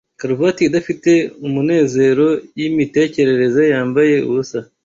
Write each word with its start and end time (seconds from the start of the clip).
karuvati 0.19 0.61
idafite 0.65 1.11
umunezero 1.47 2.27
Yimitekerereze 2.59 3.63
yambaye 3.73 4.15
ubusa, 4.29 4.59